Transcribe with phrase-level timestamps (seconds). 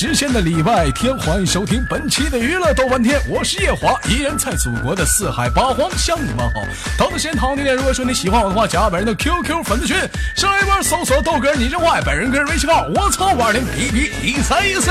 [0.00, 6.62] 时间的礼拜天，欢迎收听本期的娱乐豆瓣天，我是夜华，依然在祖国的四海八荒向你们好。
[6.96, 9.96] 同时间同地点，如果说你喜欢我的话，加本人的 QQ 粉丝群，
[10.36, 14.88] 上一波搜索豆哥你真坏，本人个人微信号我操五二零 B B 一三一四。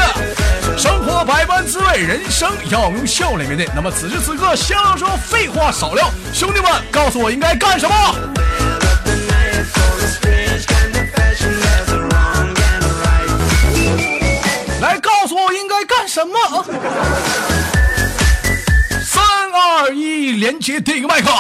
[0.77, 3.66] 生活百般滋味，人生要用笑脸面对。
[3.73, 7.95] 那么此时此刻，想说废话少聊，兄弟们，告诉我应该干什么？
[14.80, 16.38] 来告诉我应该干什么？
[19.03, 21.31] 三二一，连接第一个麦克。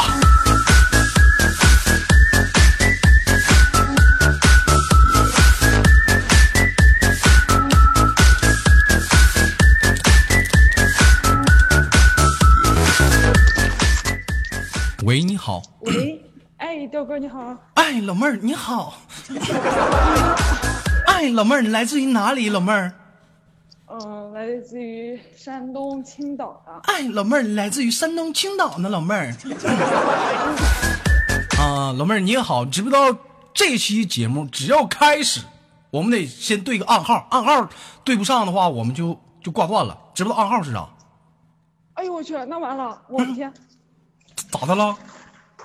[15.03, 15.61] 喂，你好。
[15.81, 16.19] 喂，
[16.57, 17.55] 哎，豆哥你好。
[17.75, 18.97] 哎，老妹儿你好。
[21.05, 22.49] 哎，老妹儿，你来自于哪里？
[22.49, 22.91] 老妹儿。
[23.89, 26.73] 嗯，来自于山东青岛的。
[26.91, 29.33] 哎，老妹儿，你来自于山东青岛呢，老妹儿。
[31.57, 33.17] 啊，老妹儿你好，知不知道
[33.53, 35.39] 这期节目只要开始，
[35.89, 37.69] 我们得先对个暗号，暗号
[38.03, 39.97] 对不上的话，我们就就挂断了。
[40.13, 40.85] 知不知道暗号是啥？
[41.93, 43.53] 哎呦我去，那完了，我的天！
[44.51, 44.97] 咋的了？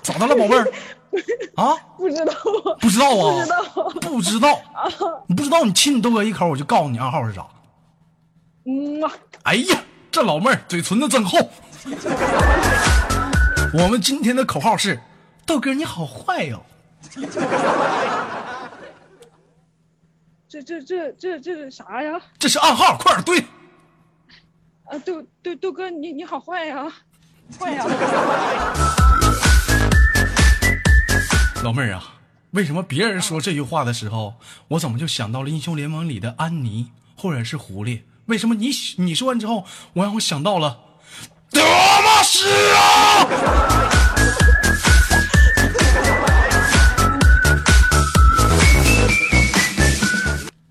[0.01, 0.71] 咋的了，宝贝儿？
[1.55, 1.75] 啊？
[1.97, 2.33] 不知道。
[2.79, 3.45] 不知道啊？
[4.01, 4.39] 不知道。
[4.39, 4.57] 不知道。
[5.27, 7.45] 你不知道，你亲你豆哥一口，我就告诉你暗号是啥。
[8.65, 9.11] 嗯啊。
[9.43, 11.37] 哎呀，这老妹儿嘴唇子真厚。
[13.73, 14.99] 我们今天的口号是：
[15.45, 16.63] 豆哥你好坏 哟。
[20.47, 22.21] 这这这这这是啥呀？
[22.37, 23.39] 这是暗号，快点对。
[24.85, 26.85] 啊，豆豆豆哥你你好坏呀，
[27.59, 27.85] 坏呀。
[31.63, 32.15] 老妹儿啊，
[32.51, 34.35] 为什么别人说这句话的时候，
[34.67, 38.01] 我怎么就想到了英雄联盟里的安妮或者是狐狸？
[38.27, 40.79] 为什么你你说完之后，我让我想到了
[41.51, 43.27] 德玛西亚？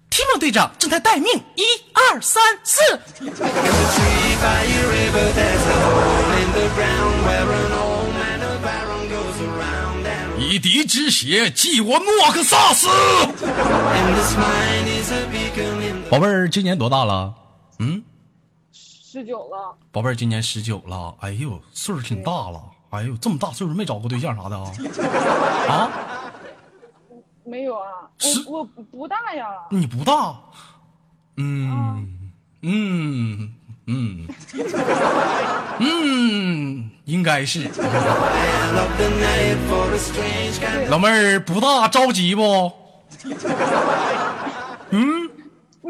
[0.08, 2.80] 提莫队长正在待命，一二三四。
[10.38, 12.88] 以敌之血祭我诺克萨斯。
[16.10, 17.32] 宝贝儿，今年多大了？
[17.82, 18.02] 嗯，
[18.72, 19.76] 十九了。
[19.90, 21.12] 宝贝儿，今年十九了。
[21.20, 22.62] 哎呦，岁数挺大了。
[22.90, 24.70] 哎呦，这么大岁数没找过对象啥的啊？
[25.68, 25.90] 啊？
[27.44, 28.08] 没有啊，
[28.46, 29.46] 我我不大呀。
[29.70, 30.38] 你不大？
[31.36, 33.52] 嗯嗯
[33.86, 34.28] 嗯
[35.80, 37.68] 嗯，应该是。
[40.88, 42.70] 老妹儿不大着急不？
[44.90, 45.21] 嗯，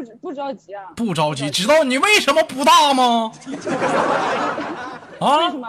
[0.03, 0.83] 不不着急啊。
[0.95, 3.31] 不着急，知道你为什么不大吗？
[5.19, 5.39] 啊？
[5.39, 5.67] 为什么？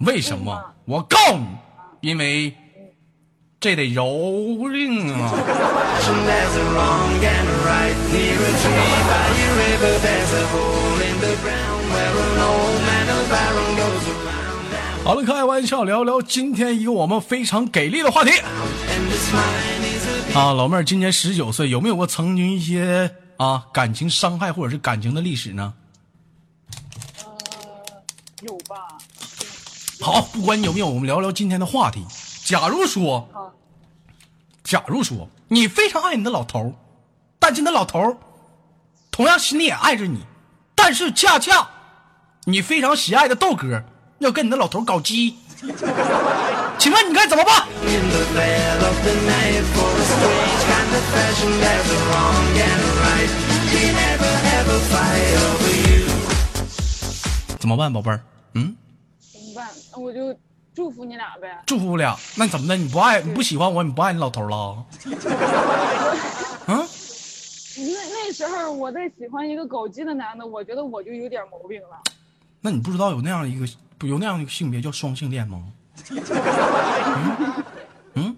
[0.00, 0.64] 为什么？
[0.84, 1.36] 我告诉
[2.00, 2.54] 你，因为
[3.60, 5.30] 这得蹂躏啊。
[15.04, 18.30] 好了，开玩笑，聊聊今天一个我们非常给力的话题。
[20.34, 23.10] 啊，老妹儿今年十九岁，有没有过曾经一些
[23.42, 25.74] 啊感情伤害或者是感情的历史呢？
[27.24, 28.02] 呃，
[28.42, 28.96] 有吧。
[30.00, 32.06] 好，不管你有没有，我们聊聊今天的话题。
[32.44, 33.28] 假如说，
[34.62, 36.72] 假如说你非常爱你的老头儿，
[37.40, 38.16] 但是你的老头儿
[39.10, 40.20] 同样心里也爱着你，
[40.76, 41.68] 但是恰恰
[42.44, 43.82] 你非常喜爱的豆哥
[44.20, 45.36] 要跟你的老头儿搞基，
[46.78, 47.66] 请问你该怎么办？
[57.58, 58.20] 怎么办，宝贝儿？
[58.54, 58.74] 嗯，
[59.32, 59.68] 怎么办？
[59.92, 60.36] 那我就
[60.74, 61.62] 祝福你俩呗。
[61.66, 62.18] 祝福俩？
[62.36, 62.76] 那怎么的？
[62.76, 64.84] 你不爱你不喜欢我，你不爱你老头了？
[66.66, 66.86] 嗯？
[67.76, 72.02] 那那时候我在喜欢一个搞基的男的，我觉得我就有点毛病了。
[72.60, 73.66] 那你不知道有那样一个
[74.06, 75.62] 有那样一个性别叫双性恋吗？
[78.14, 78.36] 嗯？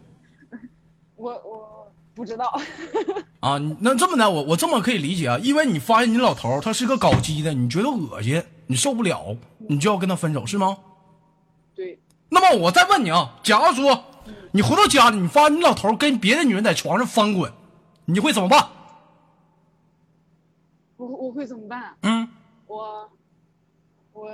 [1.17, 2.61] 我我不知道。
[3.41, 9.37] 啊，那这么的，我我这么可以理解啊，因为你发现你老头他是个搞基的，你觉得恶心，你受不了，
[9.69, 10.79] 你就要跟他分手，是吗？
[11.75, 11.99] 对。
[12.31, 14.05] 那么我再问你啊，假如说
[14.53, 17.53] 你回到家里，你发现你老头跟别的女人在床上翻滚，
[18.07, 18.69] 你会怎么办？
[20.97, 21.95] 我我会怎么办？
[22.03, 22.29] 嗯
[22.67, 23.11] 我
[24.13, 24.31] 我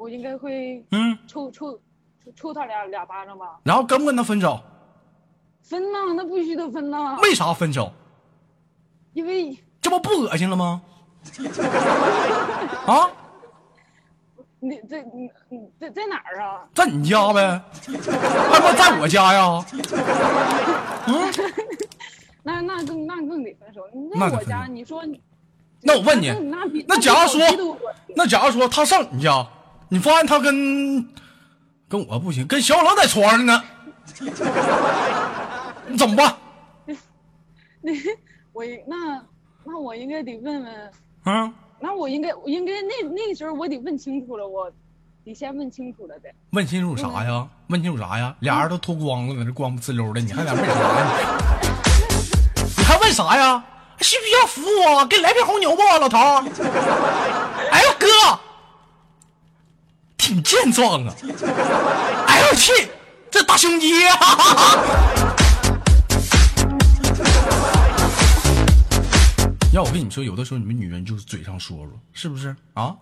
[0.00, 1.78] 我应该会嗯，抽抽
[2.24, 3.60] 抽抽他俩俩巴掌吧？
[3.64, 4.58] 然后跟不跟他分手？
[5.62, 7.18] 分呐，那必须得分呐。
[7.22, 7.92] 为啥分手？
[9.12, 10.80] 因为这不不恶心了吗？
[12.86, 13.10] 啊，
[14.58, 16.62] 你这你你在在哪儿啊？
[16.74, 17.60] 在你家呗，
[18.50, 19.62] 还不在我家呀？
[21.08, 21.30] 嗯
[22.42, 23.82] 那那更那更得分手。
[23.92, 25.04] 你那我家，你说，
[25.82, 26.30] 那我问你
[26.88, 27.78] 那假如说
[28.16, 29.46] 那假如说他上你家，
[29.92, 31.04] 你发现他跟
[31.88, 33.62] 跟我不行，跟小冷在床上呢，
[35.88, 36.36] 你怎么办？
[37.82, 37.92] 那
[38.52, 39.20] 我应那
[39.64, 40.90] 那我应该得问问，
[41.24, 41.52] 啊？
[41.80, 44.70] 那我应该我应该那那时候我得问清楚了，我
[45.24, 46.28] 得先问清楚了得。
[46.50, 47.48] 问清楚啥呀？
[47.66, 48.36] 问清楚啥呀？
[48.40, 51.06] 俩人都脱光了，搁这光不呲溜的，你还在问啥呀？
[52.78, 53.64] 你还问啥呀？
[54.02, 55.04] 需不需要服务啊？
[55.06, 56.16] 给你来瓶红牛吧，老头？
[57.70, 57.89] 哎呦
[60.42, 61.14] 健壮啊！
[62.26, 62.88] 哎呦我去，
[63.30, 64.18] 这大胸肌呀、
[69.72, 72.94] 要我跟你说，有的时候你们女人就是嘴上说说，是不是啊？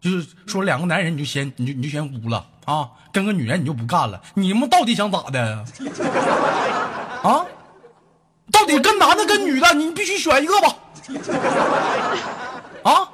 [0.00, 5.64] 就是说两个男人你就先你就你就先污了啊，跟个女人你就不干了，你们到底想咋的？
[7.22, 7.44] 啊？
[8.50, 10.76] 到底跟男的跟女的，你必须选一个吧？
[12.84, 13.08] 啊？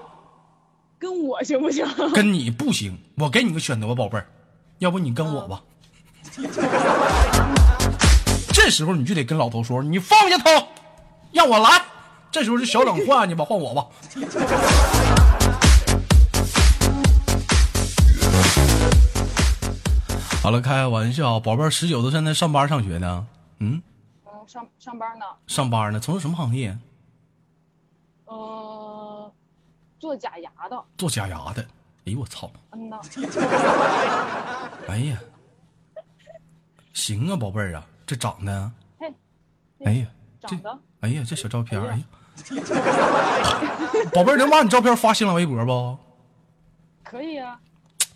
[0.98, 1.86] 跟我行不行？
[2.14, 4.26] 跟你不行，我给你个选择吧，宝贝儿，
[4.78, 5.62] 要不你跟我吧。
[8.52, 10.50] 这时候你就得跟老头说，你放下他，
[11.30, 11.80] 让我来。
[12.32, 13.86] 这时候是小冷换你吧，换我吧。
[20.42, 23.24] 好了，开个玩笑，宝贝儿，十九都现在上班上学呢，
[23.60, 23.80] 嗯，
[24.26, 26.76] 嗯，上上班呢，上班呢，从事什么行业？
[28.24, 29.32] 呃，
[30.00, 31.64] 做假牙的，做假牙的。
[32.06, 32.50] 哎呦我操！
[32.72, 33.00] 嗯呐，
[34.88, 35.18] 哎呀，
[36.92, 39.12] 行啊，宝贝儿啊，这长得，嘿，
[39.84, 40.06] 哎呀，
[40.46, 40.56] 这
[41.00, 42.02] 哎呀，这小照片儿，哎哎呀
[44.04, 45.98] 呀，宝贝儿，能把你照片发新浪微博不？
[47.02, 47.58] 可以啊。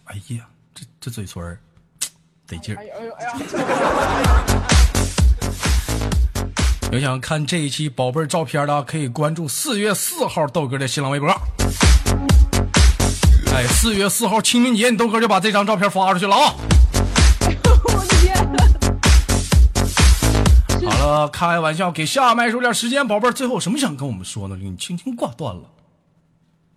[0.05, 1.59] 哎呀，这这嘴唇儿
[2.47, 2.85] 得劲儿哎。
[2.85, 3.33] 呦哎呦哎呀，
[6.93, 11.35] 有想看这一期宝贝儿照片的，可以关注四月四号豆哥的新浪微博。
[13.59, 16.55] 哎，四月四号清明节，你豆哥就把这张照片发出去了啊！
[17.83, 18.37] 我的天！
[20.89, 24.57] 好了，开玩笑，给下麦说点时间，宝贝儿，最后有什么想跟我们说呢？
[24.57, 25.63] 你轻轻挂断了。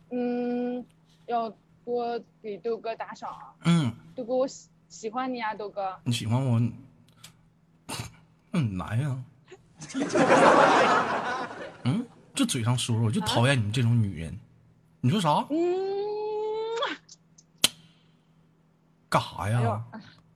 [0.10, 0.84] 嗯，
[1.28, 1.54] 要
[1.86, 3.54] 多给豆哥打赏啊！
[3.66, 5.96] 嗯，豆哥，我喜喜欢你啊，豆哥。
[6.04, 6.60] 你喜欢我？
[8.54, 9.16] 嗯，来呀、
[11.86, 14.36] 嗯，就嘴上说说，我就讨厌你们这种女人。
[15.00, 15.46] 你说啥？
[15.52, 16.01] 嗯，
[19.12, 19.82] 干啥呀？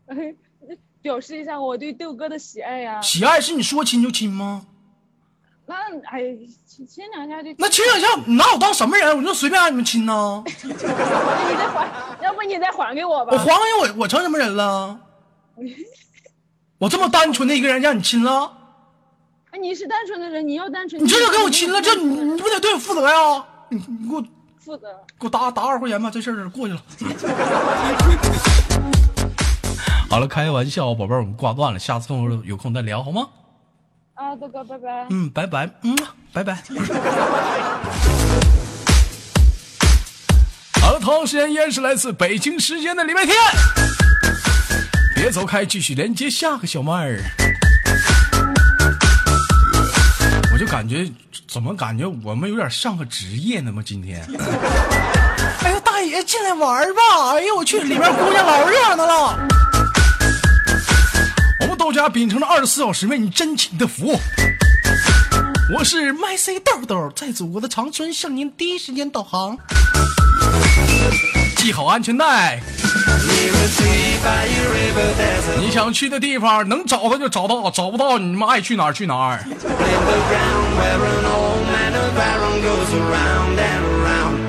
[1.02, 4.66] 表示一下我对豆哥的喜爱呀、喜爱是你说亲就亲吗？
[5.68, 5.76] 那
[6.10, 6.20] 哎，
[6.68, 7.50] 亲亲两下就。
[7.58, 9.16] 那亲两下，你拿我当什么人？
[9.18, 10.44] 我就随便让你们亲呢？
[10.64, 10.74] 那你
[11.58, 11.88] 再还，
[12.22, 13.32] 要不你再还给我吧。
[13.34, 15.00] 我还给我，我成什么人了？
[16.78, 18.52] 我这么单纯的一个人让你亲了？
[19.52, 21.02] 哎，你是单纯的人，你要单纯。
[21.04, 23.46] 你这就给我亲了，这你你不得对我负责呀？
[23.70, 24.24] 你你给我
[24.60, 24.88] 负责。
[25.20, 26.82] 给我打打二十块钱吧，这事儿过去了。
[30.16, 33.28] 好了，开个玩笑，宝贝儿，我们挂断了，下次空有空再聊好吗？
[34.14, 35.08] 啊，豆哥，拜拜。
[35.10, 35.94] 嗯，拜拜，嗯，
[36.32, 36.54] 拜拜。
[40.82, 43.36] 好了，同样时间依然是来自北京时间的礼拜天，
[45.14, 47.20] 别走开，继续连接下个小妹儿。
[50.54, 51.12] 我就感觉，
[51.46, 53.84] 怎么感觉我们有点上个职业呢吗？
[53.86, 54.26] 今天。
[55.62, 57.34] 哎呀，大爷进来玩儿吧！
[57.34, 59.46] 哎呦我去，里面姑娘老热闹了。
[61.86, 64.18] 到家秉承着二十四小时为你真情的服务。
[65.78, 69.56] 我是麦 C 豆豆，在祖国的长春向您第一时间导航。
[71.58, 72.60] 系好安全带。
[75.60, 79.46] 你想去的地方能找到就找到，找不到你们爱去哪儿去哪儿。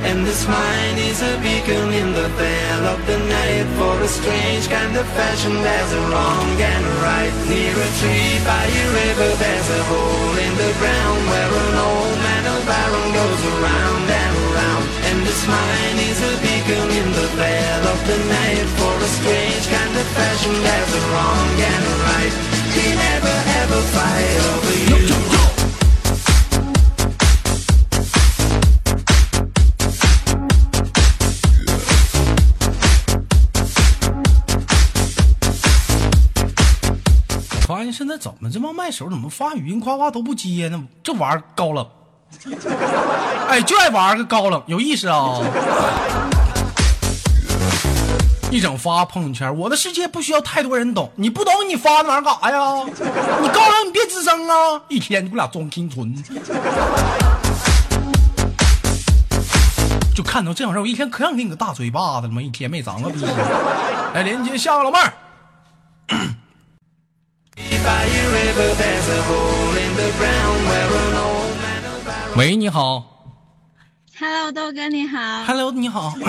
[0.07, 4.69] And this mine is a beacon in the veil of the night for a strange
[4.71, 5.53] kind of fashion.
[5.67, 7.35] There's a wrong and a right.
[7.51, 12.19] Near a tree by a river, there's a hole in the ground where an old
[12.23, 14.85] man of iron goes around and around.
[15.11, 19.67] And this mine is a beacon in the veil of the night for a strange
[19.75, 20.55] kind of fashion.
[20.55, 22.35] There's a wrong and a right.
[22.79, 24.86] He never ever fight over you.
[38.17, 40.83] 怎么这帮麦手怎么发语音夸夸都不接呢？
[41.03, 41.87] 这玩儿高冷
[43.49, 45.39] 哎，就爱玩个高冷，有意思啊！
[48.51, 52.85] 一整发朋友圈，我的世界不需要太多人懂，你不懂你发那玩意儿干啥呀？
[53.43, 54.81] 你高冷你别吱声啊！
[54.89, 56.15] 一天你给我俩装清纯，
[60.15, 62.41] 就看到这种事儿，我一天可想给你个大嘴巴子了吗？
[62.41, 63.25] 一天没长个逼。
[64.15, 65.13] 来连接下个老妹儿，
[72.37, 73.03] 喂，你好
[74.19, 75.45] Hello，豆哥你好。
[75.45, 76.13] ，Hello，你好。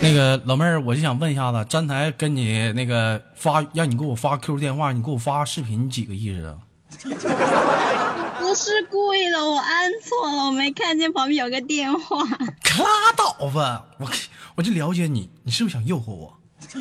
[0.00, 6.56] 那个老妹儿，我就想问一下子，站台跟你那个发，让你给我发 QQ 电话，你给我发视频，你几个意思啊？
[8.38, 12.22] 不是故意的，我按错了，我没看见旁边有个电话。
[12.78, 14.08] 拉倒吧，我
[14.54, 16.32] 我就了解你，你是不是想诱惑我
[16.74, 16.80] 没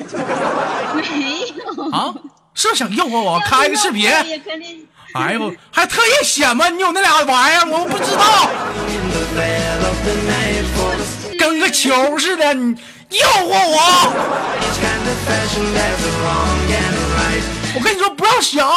[1.65, 2.13] 有啊，
[2.53, 4.09] 是不想诱惑我开个视频。
[5.13, 8.49] 哎呦，还特意显摆你有那俩玩意儿，我不知道
[11.37, 12.53] 跟个球似的。
[12.53, 12.75] 你
[13.17, 13.77] 诱惑我，
[17.75, 18.67] 我跟你说，不要想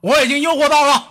[0.00, 1.04] 我已经诱惑到了。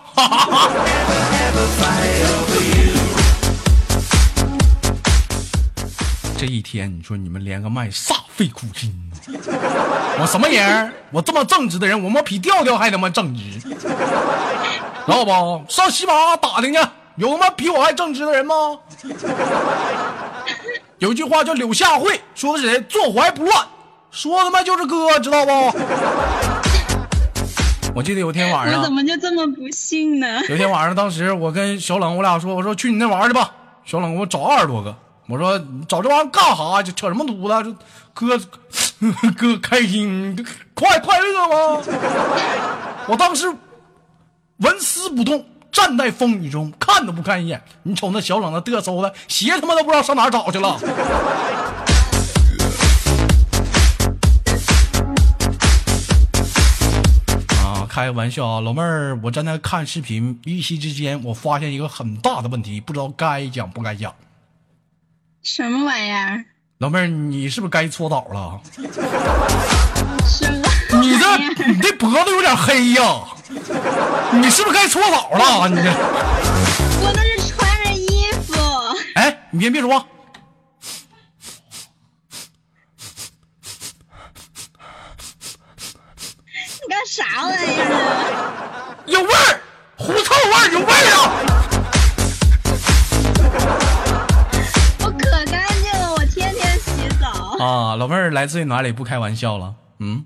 [6.42, 8.92] 这一天，你说你们连个麦煞费苦心。
[10.20, 10.92] 我什么人？
[11.12, 13.76] 我这么正直的人，我妈比调调还他妈正直，知
[15.06, 15.64] 道不？
[15.70, 16.80] 上喜马打听去，
[17.18, 18.56] 有他妈比我还正直的人吗？
[20.98, 22.82] 有一句话叫柳下惠，说的是谁？
[22.90, 23.64] 坐怀不乱，
[24.10, 25.52] 说他妈就是哥，知道不？
[27.94, 30.42] 我记得有天晚上我怎，么就这么不信呢？
[30.50, 33.52] 有天晚上，当时我跟小冷我俩说，我说去你那玩去吧。
[33.86, 34.96] 小冷给我找二十多个，
[35.28, 36.84] 我说找这玩意干啥？
[36.84, 37.76] 就扯什么犊子？
[38.14, 38.28] 这
[39.08, 40.36] 哥哥开心
[40.74, 41.82] 快快乐吗？
[43.08, 43.48] 我当时
[44.58, 47.64] 纹丝不动，站在风雨中，看都不看一眼。
[47.84, 50.78] 你瞅那小冷那嘚瑟的，鞋他妈都不知道上哪找去了。
[57.64, 64.14] 啊，开个玩笑啊，老妹儿，我正在看视频，一夕之间我发现一个很大的问题，不知道该讲不该讲。
[65.44, 66.46] 什么玩意儿？
[66.78, 68.62] 老妹儿，你是不是该搓澡了？
[70.26, 70.68] 什么？
[71.02, 73.24] 你这你这脖子有点黑呀，
[74.32, 75.68] 你是不是该搓澡了？
[75.68, 75.92] 你这，
[77.02, 78.54] 我那是穿着衣服。
[79.16, 80.06] 哎，你别别说话，
[86.82, 88.96] 你干啥玩意儿啊？
[89.06, 89.62] 有味儿，
[89.98, 91.22] 狐臭味儿，有味儿啊！
[97.92, 98.94] 啊，老妹儿来自于哪里？
[98.94, 100.26] 不开玩笑了，嗯，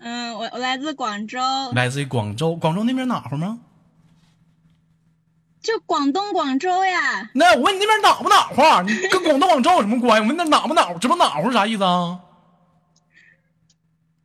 [0.00, 1.40] 嗯，我我来自广州，
[1.74, 3.58] 来自于广州，广州那边暖和吗？
[5.60, 7.28] 就广东广州呀。
[7.34, 8.82] 那我问你那边暖不暖和？
[8.84, 10.22] 你跟广东广州有什么关系？
[10.22, 10.98] 我问那暖不暖和？
[11.00, 12.20] 这不哪乎是啥意思啊？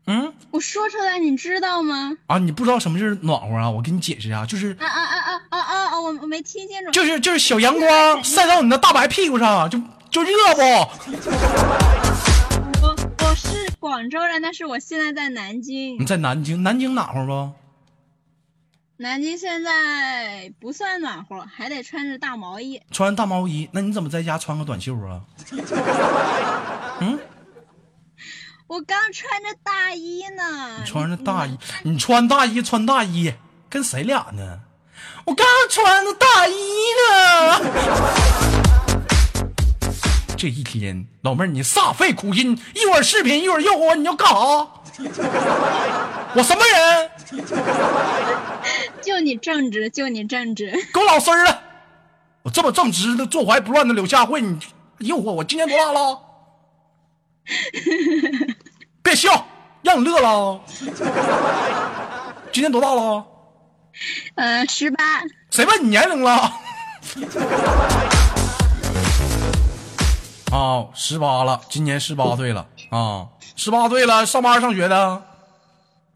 [0.09, 2.15] 嗯我说出来你知道吗？
[2.27, 3.69] 啊，你不知道什么是暖和啊？
[3.71, 6.01] 我给你解释啊，就是啊啊啊啊啊啊啊！
[6.01, 6.91] 我我没听清楚。
[6.91, 9.81] 就是就是小阳光 晒到你的大白屁股上，就
[10.11, 11.96] 就热不？
[13.97, 16.05] 广州人，但是我现在在南京你。
[16.05, 17.51] 在南京，南京暖和不？
[18.97, 22.79] 南京现在不算暖和，还得穿着大毛衣。
[22.91, 25.21] 穿大毛衣，那你怎么在家穿个短袖啊？
[27.01, 27.19] 嗯
[28.67, 30.77] 我刚穿着大衣呢。
[30.77, 33.33] 你穿着大衣，你穿大衣穿大衣，
[33.67, 34.59] 跟谁俩呢？
[35.25, 36.53] 我刚穿着大衣
[37.01, 38.66] 呢。
[40.37, 44.35] 这一天，老妹儿你煞费苦心，一会儿视频，一会儿诱惑我，你要干啥？
[46.35, 47.09] 我什么人？
[49.01, 50.71] 就你正直，就你正直。
[50.93, 51.61] 给我老实儿了！
[52.43, 54.59] 我这么正直的、坐怀不乱的柳下惠，你
[54.99, 55.43] 诱惑我？
[55.43, 56.19] 今年多大了？
[59.01, 59.47] 别笑，
[59.81, 60.61] 让你乐了。
[62.51, 63.25] 今年多大了？
[64.35, 65.23] 嗯、十八。
[65.49, 66.53] 谁问你年龄了？
[70.57, 75.21] 啊，十八了，今年十八岁了啊，十八岁了，上班上学的，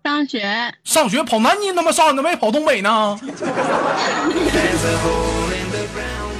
[0.03, 2.89] 上学上学跑南京他妈上的，没跑东北呢。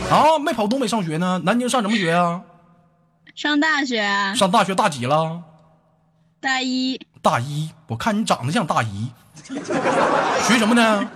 [0.10, 2.42] 啊，没跑东北上学呢，南京上什么学啊？
[3.36, 5.44] 上大学啊，上大学大几了？
[6.40, 7.70] 大一大一。
[7.86, 9.12] 我看你长得像大一，
[9.46, 11.08] 学什么呢？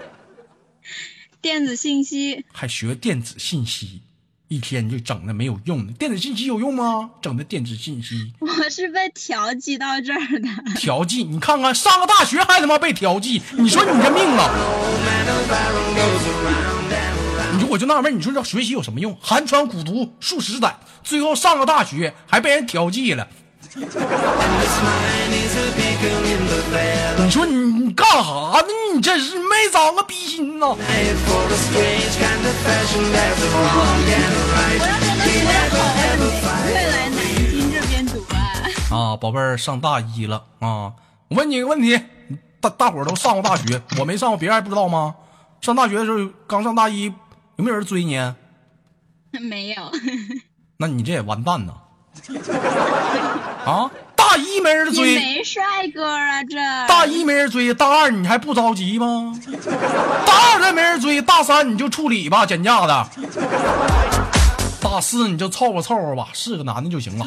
[1.41, 2.45] 电子信息。
[2.53, 4.03] 还学电子信息。
[4.47, 5.93] 一天就整的没有用的。
[5.93, 7.09] 电子信息有用吗？
[7.21, 10.47] 整的电子信息我是被调剂到这儿的。
[10.75, 14.49] 调剂，你看看上个大学还他妈被调剂，你说你这命啊.
[17.53, 19.17] 你说我就纳闷，你说这学习有什么用？
[19.21, 23.27] 寒窗苦读数十载，最后上个大学还被人调剂了。
[27.17, 28.65] 你说你你干啥呢？
[28.93, 30.67] 你这是没长个逼心呐？
[38.91, 40.93] 啊，宝贝儿上大一了啊！
[41.27, 41.99] 我问你个问题，
[42.61, 45.15] 大大伙儿都上过大学，我没上过，别人还不知道吗？
[45.59, 47.11] 上大学的时候，刚上大一，
[47.57, 48.17] 有没有人追你？
[49.41, 49.91] 没有，
[50.77, 51.73] 那你这也完蛋呐！
[53.65, 56.43] 啊，大一没人你追，没帅哥啊？
[56.43, 56.55] 这
[56.87, 59.33] 大一没人追，大二你还不着急吗？
[60.25, 63.07] 大二再没人追，大三你就处理吧，减价的。
[64.81, 67.25] 大四你就凑合凑合吧，是个男的就行了。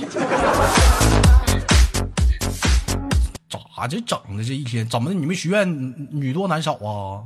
[3.50, 4.42] 咋这整的？
[4.44, 5.14] 这一天怎么的？
[5.14, 7.22] 你们学院女多男少啊？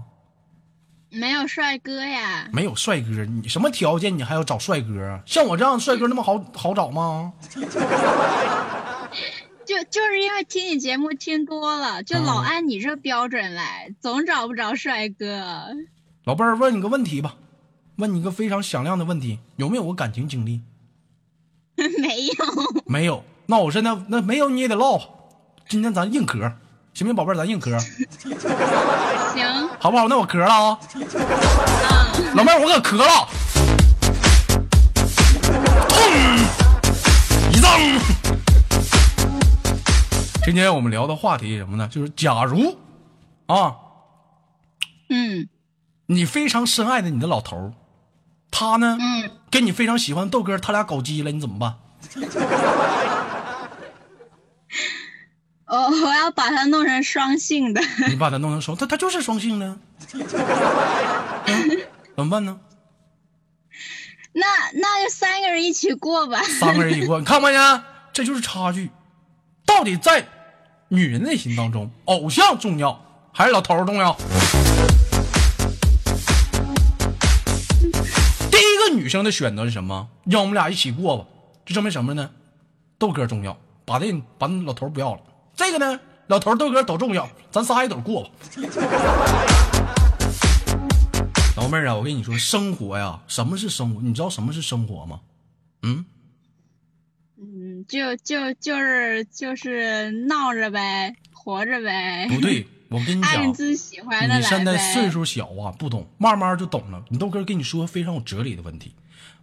[1.13, 2.49] 没有帅哥呀？
[2.53, 5.21] 没有帅哥，你什么条件你还要找帅哥啊？
[5.27, 7.33] 像我这样的帅哥那么好 好找吗？
[9.65, 15.69] 就就是因为听你节目听多了，就老按你这标准来，总找不着帅哥。
[16.25, 17.37] 老妹儿问你个问题吧，
[17.97, 20.63] 问你个非常响亮的问题，有没有过感情经历？
[21.77, 22.35] 没有，
[22.87, 24.99] 没有，那我说那那没有你也得唠。
[25.69, 26.39] 今天咱硬壳，
[26.93, 27.37] 行不行，宝贝儿？
[27.37, 27.71] 咱硬壳，
[29.35, 30.09] 行，好不好？
[30.09, 30.79] 那我咳了啊，
[32.35, 33.29] 老妹儿，我可咳了，
[35.89, 35.99] 痛，
[37.53, 37.71] 一脏。
[40.45, 41.89] 今天我们聊的话题是什么呢？
[41.89, 42.77] 就是假如
[43.47, 43.77] 啊，
[45.09, 45.49] 嗯
[46.07, 47.73] 你非常深爱的你的老头儿，
[48.51, 51.77] 他呢，嗯，跟你非常喜欢豆哥，他俩搞基了，你怎么办？
[55.73, 59.79] 我我要把它弄成双性的，你把它弄成双，它它就是双性的，
[61.47, 61.79] 嗯，
[62.15, 62.61] 怎么办呢？
[64.35, 66.43] 那那就三个人一起过吧。
[66.43, 67.83] 三个人一起过，你看没见？
[68.13, 68.91] 这就是差距。
[69.65, 70.29] 到底在
[70.89, 74.15] 女人内心当中，偶像重要还是老头重要？
[78.51, 80.11] 第一个女生的选择是什么？
[80.25, 81.25] 让我们俩一起过吧，
[81.65, 82.29] 这证明什么呢？
[82.99, 83.57] 豆哥重要，
[83.87, 85.21] 把这把那老头不要了。
[85.55, 88.31] 这个呢，老头儿豆哥都重要，咱仨一斗过吧。
[91.57, 94.01] 老妹儿啊，我跟你说，生活呀，什么是生活？
[94.01, 95.21] 你知道什么是生活吗？
[95.83, 96.05] 嗯，
[97.39, 107.05] 嗯，就就就是就是闹着呗，活着呗，不对， 我跟你讲，自己喜欢的你现在岁数小啊，不懂，慢慢就懂了。
[107.11, 108.95] 你豆哥跟你说非常有哲理的问题，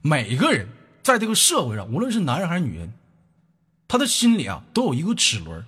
[0.01, 0.67] 每个人
[1.03, 2.91] 在这个社会上，无论是男人还是女人，
[3.87, 5.63] 他的心里啊都有一个齿轮，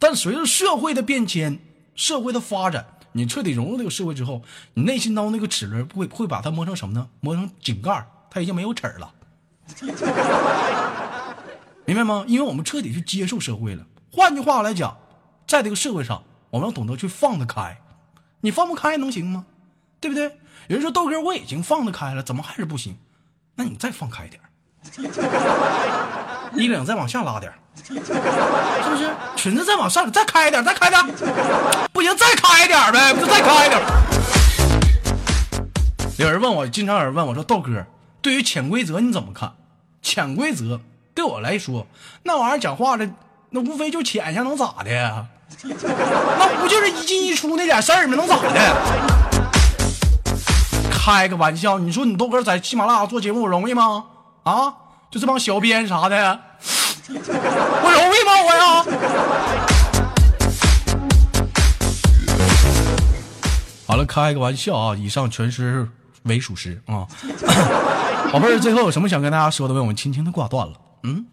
[0.00, 1.60] 但随着社会的变迁、
[1.94, 4.42] 社会的发展，你彻底融入这个社会之后，
[4.74, 7.08] 你内心当中那个齿轮会会把它磨成什么呢？
[7.20, 9.14] 磨成井盖，它已经没有齿了。
[11.84, 12.24] 明白吗？
[12.26, 13.86] 因为我们彻底去接受社会了。
[14.10, 14.96] 换句话来讲，
[15.46, 17.78] 在这个社会上，我们要懂得去放得开。
[18.40, 19.44] 你放不开能行吗？
[20.00, 20.38] 对不对？
[20.68, 22.96] 有人说豆哥我已经放得开了，怎么还是不行？
[23.56, 24.40] 那你再放开点
[26.54, 29.08] 衣领再往下拉点 是不是？
[29.36, 31.02] 裙子再往上，再开一点，再开点，
[31.92, 33.80] 不行，再开一点呗，就再开一点。
[36.18, 37.86] 有人问我，经常有人问我说：“豆哥，
[38.20, 39.52] 对于潜规则你怎么看？”
[40.02, 40.80] 潜规则
[41.14, 41.86] 对我来说，
[42.24, 43.08] 那玩意儿讲话的，
[43.50, 45.24] 那无非就潜一下，能咋的呀？
[45.64, 48.16] 那不就是一进一出那点事儿吗？
[48.16, 48.76] 能咋的？
[50.90, 54.04] 开个玩笑，你说你豆哥在喜马拉雅做节目容易吗？
[54.42, 54.74] 啊，
[55.10, 56.40] 就这帮小编啥的，
[57.10, 58.32] 我容易吗？
[58.46, 58.84] 我呀。
[63.88, 64.94] 好了，开个玩笑啊！
[64.94, 65.88] 以上全是
[66.24, 67.08] 伪属实啊。
[68.32, 69.74] 宝贝儿，最后有什么想跟大家说的？
[69.74, 70.74] 为我们轻轻的挂断了。
[71.02, 71.26] 嗯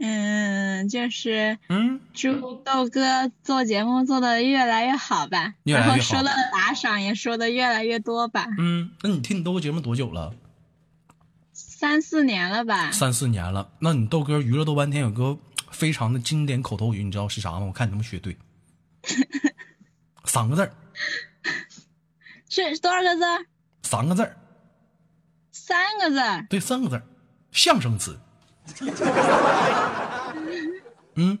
[0.00, 10.32] 嗯，就是嗯，祝豆哥做节目做的越来越好吧，越来越好然后收到的打赏也收的越来越多吧，嗯，那你听你豆哥节目多久了？
[11.80, 12.92] 三四年了吧？
[12.92, 13.72] 三四年了。
[13.78, 15.38] 那你豆哥娱乐豆半天有个
[15.70, 17.60] 非常的经典口头语，你知道是啥吗？
[17.60, 18.36] 我看你能不能学对。
[20.26, 20.74] 三个字儿，
[22.50, 23.46] 是多少个字儿？
[23.82, 24.36] 三个字儿，
[25.52, 26.46] 三个字儿。
[26.50, 27.02] 对，三个字儿，
[27.50, 28.20] 象声词。
[31.14, 31.38] 嗯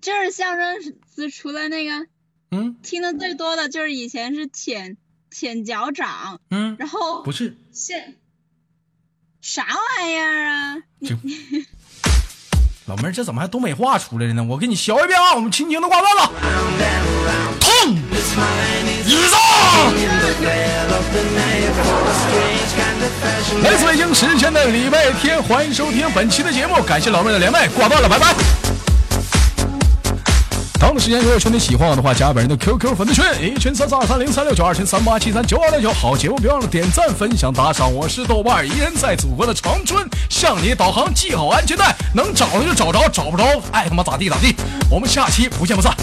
[0.00, 2.06] 就是相声词，除了那个
[2.52, 4.96] 嗯听的最多的就是以前是舔
[5.28, 8.16] 舔脚掌，嗯，然后不是，现
[9.46, 10.74] 啥玩意儿啊？
[12.86, 14.42] 老妹儿，这怎么还东北话出来了呢？
[14.42, 15.34] 我给你学一遍啊！
[15.34, 16.32] 我们轻轻的挂断了，
[17.60, 17.94] 痛，
[23.62, 28.63] 来自北京时间的礼拜天，欢迎收听本期的节目，感谢老妹的连麦，挂断了，拜拜。
[30.78, 35.92] 同样的时间，如果兄弟喜欢我的话，加本人的 QQ 粉丝群，一群三四二三零三六九，二群三八七三九二六九。
[35.92, 37.92] 好节目，别忘了点赞、分享、打赏。
[37.92, 44.54] 我是豆瓣儿，一人在祖国的长春向你导航，系好安全带，能找着就找着，找不着，爱他妈咋地咋地。
[44.90, 45.94] 我们下期不见不散。